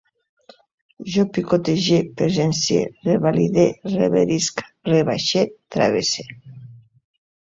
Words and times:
Jo 1.15 1.23
picotege, 1.33 1.97
presencie, 2.21 2.79
revalide, 3.09 3.65
reverisc, 3.91 4.63
rebaixe, 4.93 5.43
travesse 5.77 6.27